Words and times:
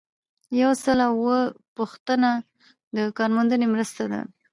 یو 0.61 0.71
سل 0.83 0.97
او 1.07 1.13
اووه 1.19 1.39
پوښتنه 1.77 2.29
د 2.95 2.97
کارموندنې 3.17 3.67
مرسته 3.73 4.03
ده. 4.11 4.21